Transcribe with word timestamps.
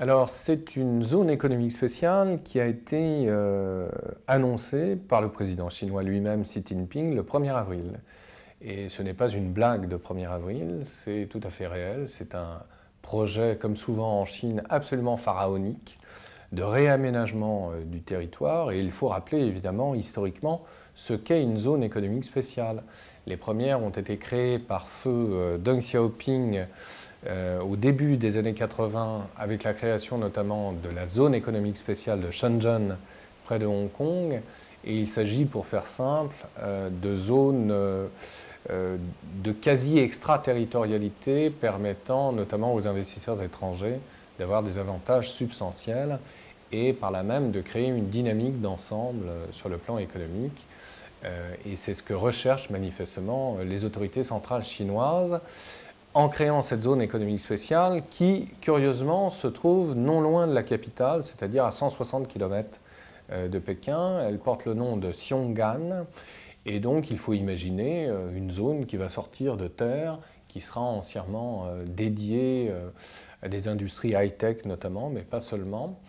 Alors, 0.00 0.30
c'est 0.30 0.76
une 0.76 1.04
zone 1.04 1.28
économique 1.28 1.72
spéciale 1.72 2.40
qui 2.42 2.58
a 2.58 2.64
été 2.64 3.26
euh, 3.26 3.86
annoncée 4.26 4.96
par 4.96 5.20
le 5.20 5.28
président 5.28 5.68
chinois 5.68 6.02
lui-même, 6.02 6.44
Xi 6.44 6.62
Jinping, 6.66 7.14
le 7.14 7.22
1er 7.22 7.54
avril. 7.54 8.00
Et 8.62 8.88
ce 8.88 9.02
n'est 9.02 9.12
pas 9.12 9.28
une 9.28 9.52
blague 9.52 9.88
de 9.88 9.98
1er 9.98 10.26
avril, 10.26 10.84
c'est 10.86 11.28
tout 11.28 11.40
à 11.44 11.50
fait 11.50 11.66
réel. 11.66 12.08
C'est 12.08 12.34
un 12.34 12.62
projet, 13.02 13.58
comme 13.60 13.76
souvent 13.76 14.18
en 14.22 14.24
Chine, 14.24 14.62
absolument 14.70 15.18
pharaonique 15.18 15.98
de 16.52 16.62
réaménagement 16.62 17.72
euh, 17.72 17.84
du 17.84 18.00
territoire. 18.00 18.70
Et 18.70 18.80
il 18.80 18.92
faut 18.92 19.08
rappeler, 19.08 19.40
évidemment, 19.40 19.94
historiquement, 19.94 20.64
ce 20.94 21.12
qu'est 21.12 21.42
une 21.42 21.58
zone 21.58 21.82
économique 21.82 22.24
spéciale. 22.24 22.84
Les 23.26 23.36
premières 23.36 23.82
ont 23.82 23.90
été 23.90 24.16
créées 24.16 24.58
par 24.58 24.88
feu 24.88 25.10
euh, 25.10 25.58
Deng 25.58 25.80
Xiaoping 25.80 26.64
euh, 27.26 27.60
au 27.60 27.76
début 27.76 28.16
des 28.16 28.38
années 28.38 28.54
80, 28.54 29.26
avec 29.36 29.64
la 29.64 29.74
création 29.74 30.16
notamment 30.16 30.72
de 30.72 30.88
la 30.88 31.06
zone 31.06 31.34
économique 31.34 31.76
spéciale 31.76 32.22
de 32.22 32.30
Shenzhen, 32.30 32.96
près 33.44 33.58
de 33.58 33.66
Hong 33.66 33.92
Kong. 33.92 34.40
Et 34.84 34.96
il 34.96 35.06
s'agit, 35.06 35.44
pour 35.44 35.66
faire 35.66 35.86
simple, 35.86 36.34
euh, 36.60 36.88
de 36.90 37.14
zones 37.14 37.74
de 39.42 39.52
quasi-extraterritorialité 39.52 41.48
permettant 41.48 42.30
notamment 42.30 42.74
aux 42.74 42.86
investisseurs 42.86 43.42
étrangers 43.42 43.98
d'avoir 44.38 44.62
des 44.62 44.76
avantages 44.76 45.32
substantiels 45.32 46.18
et 46.70 46.92
par 46.92 47.10
là 47.10 47.22
même 47.22 47.52
de 47.52 47.62
créer 47.62 47.88
une 47.88 48.10
dynamique 48.10 48.60
d'ensemble 48.60 49.24
sur 49.50 49.70
le 49.70 49.78
plan 49.78 49.96
économique. 49.96 50.66
et 51.24 51.74
c'est 51.74 51.94
ce 51.94 52.02
que 52.02 52.12
recherchent 52.12 52.68
manifestement 52.68 53.56
les 53.64 53.86
autorités 53.86 54.24
centrales 54.24 54.64
chinoises 54.64 55.40
en 56.14 56.28
créant 56.28 56.62
cette 56.62 56.82
zone 56.82 57.00
économique 57.00 57.40
spéciale 57.40 58.02
qui, 58.10 58.48
curieusement, 58.60 59.30
se 59.30 59.46
trouve 59.46 59.94
non 59.94 60.20
loin 60.20 60.46
de 60.46 60.52
la 60.52 60.62
capitale, 60.62 61.24
c'est-à-dire 61.24 61.64
à 61.64 61.70
160 61.70 62.26
km 62.26 62.80
euh, 63.30 63.48
de 63.48 63.58
Pékin. 63.58 64.20
Elle 64.26 64.38
porte 64.38 64.64
le 64.64 64.74
nom 64.74 64.96
de 64.96 65.10
Xiong'an. 65.10 66.06
Et 66.66 66.80
donc, 66.80 67.10
il 67.10 67.18
faut 67.18 67.32
imaginer 67.32 68.08
euh, 68.08 68.28
une 68.34 68.50
zone 68.50 68.86
qui 68.86 68.96
va 68.96 69.08
sortir 69.08 69.56
de 69.56 69.68
terre, 69.68 70.18
qui 70.48 70.60
sera 70.60 70.80
entièrement 70.80 71.66
euh, 71.66 71.84
dédiée 71.86 72.72
à 73.42 73.48
des 73.48 73.68
industries 73.68 74.10
high-tech 74.10 74.64
notamment, 74.64 75.10
mais 75.10 75.22
pas 75.22 75.40
seulement. 75.40 76.00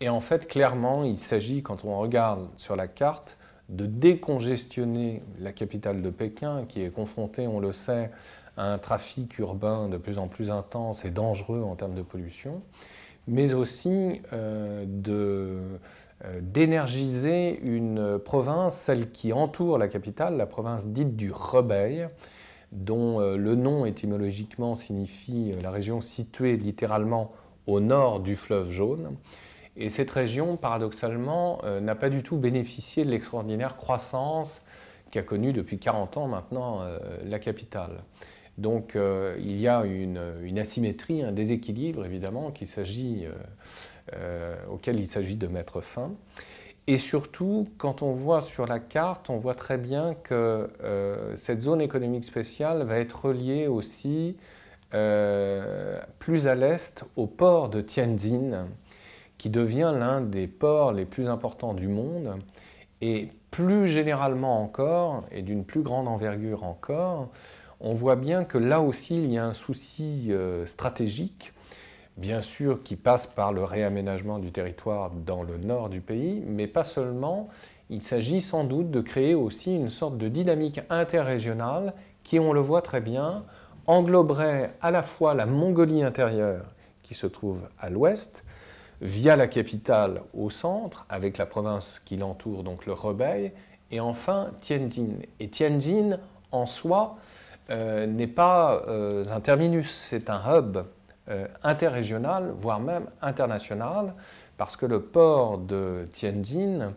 Et 0.00 0.10
en 0.10 0.20
fait, 0.20 0.46
clairement, 0.46 1.02
il 1.02 1.18
s'agit, 1.18 1.62
quand 1.62 1.84
on 1.84 1.98
regarde 1.98 2.46
sur 2.58 2.76
la 2.76 2.86
carte, 2.88 3.38
de 3.70 3.86
décongestionner 3.86 5.22
la 5.40 5.52
capitale 5.52 6.02
de 6.02 6.10
Pékin, 6.10 6.66
qui 6.68 6.82
est 6.82 6.90
confrontée, 6.90 7.48
on 7.48 7.58
le 7.58 7.72
sait, 7.72 8.10
un 8.56 8.78
trafic 8.78 9.38
urbain 9.38 9.88
de 9.88 9.96
plus 9.96 10.18
en 10.18 10.28
plus 10.28 10.50
intense 10.50 11.04
et 11.04 11.10
dangereux 11.10 11.62
en 11.62 11.76
termes 11.76 11.94
de 11.94 12.02
pollution, 12.02 12.62
mais 13.26 13.54
aussi 13.54 14.22
euh, 14.32 14.84
euh, 15.08 16.40
d'énergiser 16.40 17.60
une 17.60 18.18
province, 18.18 18.76
celle 18.76 19.10
qui 19.10 19.32
entoure 19.32 19.78
la 19.78 19.88
capitale, 19.88 20.36
la 20.36 20.46
province 20.46 20.88
dite 20.88 21.16
du 21.16 21.30
Rebei, 21.30 22.08
dont 22.72 23.20
euh, 23.20 23.36
le 23.36 23.54
nom 23.54 23.84
étymologiquement 23.84 24.74
signifie 24.74 25.54
la 25.62 25.70
région 25.70 26.00
située 26.00 26.56
littéralement 26.56 27.32
au 27.66 27.80
nord 27.80 28.20
du 28.20 28.36
fleuve 28.36 28.70
jaune. 28.70 29.16
Et 29.76 29.90
cette 29.90 30.10
région, 30.10 30.56
paradoxalement, 30.56 31.60
n'a 31.82 31.94
pas 31.94 32.08
du 32.08 32.22
tout 32.22 32.38
bénéficié 32.38 33.04
de 33.04 33.10
l'extraordinaire 33.10 33.76
croissance 33.76 34.62
qu'a 35.10 35.22
connue 35.22 35.52
depuis 35.52 35.78
40 35.78 36.16
ans 36.16 36.28
maintenant 36.28 36.80
la 37.26 37.38
capitale. 37.38 38.02
Donc 38.58 38.96
euh, 38.96 39.36
il 39.38 39.60
y 39.60 39.68
a 39.68 39.84
une, 39.84 40.18
asymétrie, 40.58 41.22
un 41.22 41.32
déséquilibre 41.32 42.04
évidemment 42.04 42.52
euh, 42.52 43.32
euh, 44.14 44.56
auquel 44.70 44.98
il 44.98 45.08
s'agit 45.08 45.36
de 45.36 45.46
mettre 45.46 45.80
fin. 45.80 46.12
Et 46.86 46.98
surtout, 46.98 47.66
quand 47.78 48.02
on 48.02 48.12
voit 48.12 48.40
sur 48.40 48.66
la 48.66 48.78
carte, 48.78 49.28
on 49.28 49.38
voit 49.38 49.56
très 49.56 49.76
bien 49.76 50.14
que 50.14 50.70
cette 51.34 51.60
zone 51.60 51.80
économique 51.80 52.24
spéciale 52.24 52.84
va 52.84 52.98
être 53.00 53.24
reliée 53.24 53.66
aussi 53.66 54.36
plus 56.20 56.46
à 56.46 56.54
l'est 56.54 57.04
au 57.16 57.26
port 57.26 57.70
de 57.70 57.80
Tianjin, 57.80 58.68
qui 59.36 59.50
devient 59.50 59.92
l'un 59.98 60.20
des 60.20 60.46
ports 60.46 60.92
les 60.92 61.06
plus 61.06 61.26
importants 61.26 61.74
du 61.74 61.88
monde. 61.88 62.38
Et 63.00 63.30
plus 63.50 63.88
généralement 63.88 64.62
encore, 64.62 65.24
et 65.32 65.42
d'une 65.42 65.64
plus 65.64 65.82
grande 65.82 66.06
envergure 66.06 66.62
encore, 66.62 67.30
on 67.80 67.94
voit 67.94 68.16
bien 68.16 68.44
que 68.44 68.58
là 68.58 68.80
aussi, 68.80 69.16
il 69.16 69.32
y 69.32 69.38
a 69.38 69.44
un 69.44 69.54
souci 69.54 70.28
euh, 70.30 70.66
stratégique, 70.66 71.52
bien 72.16 72.42
sûr, 72.42 72.82
qui 72.82 72.96
passe 72.96 73.26
par 73.26 73.52
le 73.52 73.64
réaménagement 73.64 74.38
du 74.38 74.52
territoire 74.52 75.10
dans 75.10 75.42
le 75.42 75.58
nord 75.58 75.88
du 75.88 76.00
pays, 76.00 76.42
mais 76.46 76.66
pas 76.66 76.84
seulement. 76.84 77.48
Il 77.90 78.02
s'agit 78.02 78.40
sans 78.40 78.64
doute 78.64 78.90
de 78.90 79.00
créer 79.00 79.34
aussi 79.34 79.74
une 79.74 79.90
sorte 79.90 80.16
de 80.16 80.28
dynamique 80.28 80.80
interrégionale 80.90 81.94
qui, 82.24 82.38
on 82.40 82.52
le 82.52 82.60
voit 82.60 82.82
très 82.82 83.00
bien, 83.00 83.44
engloberait 83.86 84.74
à 84.80 84.90
la 84.90 85.02
fois 85.02 85.34
la 85.34 85.46
Mongolie 85.46 86.02
intérieure, 86.02 86.64
qui 87.02 87.14
se 87.14 87.26
trouve 87.26 87.68
à 87.78 87.90
l'ouest, 87.90 88.42
via 89.00 89.36
la 89.36 89.46
capitale 89.46 90.22
au 90.32 90.50
centre, 90.50 91.04
avec 91.08 91.38
la 91.38 91.46
province 91.46 92.00
qui 92.04 92.16
l'entoure, 92.16 92.64
donc 92.64 92.86
le 92.86 92.94
Rebei, 92.94 93.52
et 93.90 94.00
enfin 94.00 94.50
Tianjin. 94.60 95.18
Et 95.38 95.48
Tianjin, 95.50 96.18
en 96.50 96.66
soi, 96.66 97.18
euh, 97.68 98.06
n'est 98.06 98.28
pas 98.28 98.84
euh, 98.86 99.24
un 99.32 99.40
terminus, 99.40 99.90
c'est 99.90 100.30
un 100.30 100.40
hub 100.48 100.78
euh, 101.28 101.46
interrégional, 101.64 102.54
voire 102.60 102.78
même 102.78 103.06
international, 103.20 104.14
parce 104.56 104.76
que 104.76 104.86
le 104.86 105.02
port 105.02 105.58
de 105.58 106.08
Tianjin 106.12 106.92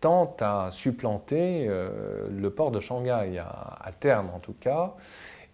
tente 0.00 0.40
à 0.40 0.70
supplanter 0.72 1.68
le 1.68 2.48
port 2.48 2.70
de 2.70 2.80
Shanghai, 2.80 3.38
à, 3.38 3.90
terme 4.00 4.30
en 4.34 4.38
tout 4.38 4.54
cas. 4.58 4.94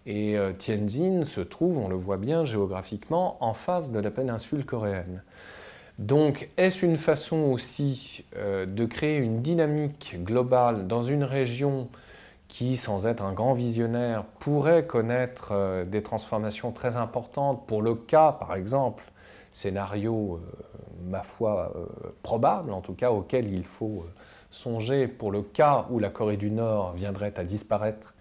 Et 0.05 0.37
Tianjin 0.57 1.25
se 1.25 1.41
trouve, 1.41 1.77
on 1.77 1.89
le 1.89 1.97
voit 1.97 2.15
bien 2.15 2.45
géographiquement, 2.45 3.35
en 3.41 3.53
face 3.53 3.91
de 3.91 3.99
la 3.99 4.09
péninsule 4.09 4.65
coréenne. 4.65 5.21
Donc, 5.99 6.47
est-ce 6.55 6.85
une 6.85 6.95
façon 6.95 7.51
aussi 7.51 8.23
de 8.37 8.85
créer 8.85 9.17
une 9.17 9.41
dynamique 9.41 10.15
globale 10.23 10.87
dans 10.87 11.03
une 11.03 11.25
région 11.25 11.89
qui, 12.47 12.77
sans 12.77 13.05
être 13.05 13.23
un 13.23 13.33
grand 13.33 13.53
visionnaire, 13.53 14.23
pourrait 14.39 14.85
connaître 14.85 15.49
euh, 15.51 15.85
des 15.85 16.01
transformations 16.01 16.71
très 16.71 16.95
importantes 16.95 17.67
pour 17.67 17.81
le 17.81 17.95
cas, 17.95 18.31
par 18.31 18.55
exemple, 18.55 19.03
scénario, 19.51 20.39
euh, 20.41 20.77
ma 21.09 21.23
foi, 21.23 21.73
euh, 21.75 21.85
probable, 22.23 22.71
en 22.71 22.81
tout 22.81 22.93
cas 22.93 23.11
auquel 23.11 23.51
il 23.51 23.65
faut 23.65 24.05
songer 24.49 25.07
pour 25.07 25.31
le 25.31 25.41
cas 25.41 25.87
où 25.89 25.99
la 25.99 26.09
Corée 26.09 26.37
du 26.37 26.49
Nord 26.49 26.93
viendrait 26.93 27.33
à 27.37 27.43
disparaître 27.43 28.13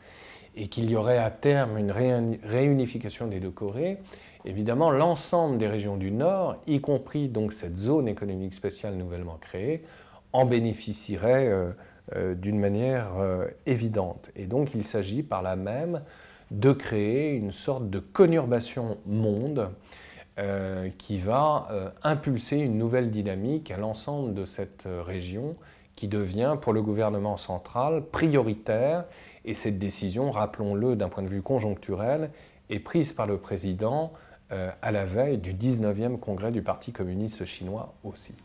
et 0.57 0.69
qu'il 0.69 0.91
y 0.91 0.97
aurait 0.97 1.19
à 1.19 1.31
terme 1.31 1.79
une 1.79 1.91
réunification 1.91 3.27
des 3.27 3.41
deux 3.41 3.51
Corées, 3.51 3.99
évidemment 4.45 4.91
l'ensemble 4.91 5.59
des 5.59 5.69
régions 5.69 5.97
du 5.97 6.11
Nord, 6.11 6.57
y 6.67 6.81
compris 6.81 7.29
donc 7.29 7.53
cette 7.53 7.77
zone 7.77 8.09
économique 8.09 8.55
spéciale 8.55 8.95
nouvellement 8.95 9.37
créée, 9.39 9.85
en 10.33 10.47
bénéficierait 10.47 11.53
d'une 12.15 12.61
manière 12.61 13.19
euh, 13.19 13.49
évidente. 13.67 14.31
Et 14.37 14.47
donc 14.47 14.75
il 14.75 14.85
s'agit 14.85 15.23
par 15.23 15.43
là 15.43 15.57
même 15.57 16.03
de 16.53 16.73
créer 16.73 17.35
une 17.35 17.51
sorte 17.51 17.91
de 17.91 17.99
conurbation 17.99 18.99
monde 19.07 19.71
euh, 20.39 20.89
qui 20.99 21.19
va 21.19 21.95
impulser 22.05 22.59
une 22.59 22.79
nouvelle 22.79 23.11
dynamique 23.11 23.71
à 23.73 23.77
l'ensemble 23.77 24.35
de 24.35 24.45
cette 24.45 24.87
région 24.87 25.57
qui 25.97 26.07
devient 26.07 26.57
pour 26.61 26.73
le 26.73 26.83
gouvernement 26.83 27.37
central 27.37 28.05
prioritaire. 28.05 29.07
Et 29.45 29.55
cette 29.55 29.79
décision, 29.79 30.31
rappelons-le 30.31 30.95
d'un 30.95 31.09
point 31.09 31.23
de 31.23 31.29
vue 31.29 31.43
conjoncturel, 31.43 32.31
est 32.69 32.81
prise 32.81 33.13
par 33.13 33.27
le 33.27 33.39
président 33.39 34.13
à 34.51 34.93
la 34.93 35.07
veille 35.07 35.39
du 35.39 35.55
19e 35.55 36.19
congrès 36.19 36.53
du 36.53 36.63
Parti 36.63 36.93
communiste 36.93 37.45
chinois 37.47 37.95
aussi. 38.05 38.37